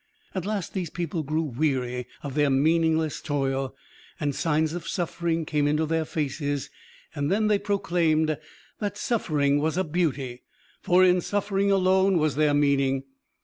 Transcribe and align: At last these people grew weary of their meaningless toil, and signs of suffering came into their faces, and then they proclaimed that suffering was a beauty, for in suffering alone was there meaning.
At 0.33 0.47
last 0.47 0.73
these 0.73 0.89
people 0.89 1.21
grew 1.21 1.43
weary 1.43 2.07
of 2.23 2.33
their 2.33 2.49
meaningless 2.49 3.21
toil, 3.21 3.75
and 4.19 4.33
signs 4.33 4.73
of 4.73 4.87
suffering 4.87 5.45
came 5.45 5.67
into 5.67 5.85
their 5.85 6.05
faces, 6.05 6.71
and 7.13 7.31
then 7.31 7.45
they 7.45 7.59
proclaimed 7.59 8.39
that 8.79 8.97
suffering 8.97 9.59
was 9.59 9.77
a 9.77 9.83
beauty, 9.83 10.41
for 10.81 11.03
in 11.05 11.21
suffering 11.21 11.69
alone 11.69 12.17
was 12.17 12.35
there 12.35 12.55
meaning. 12.55 13.03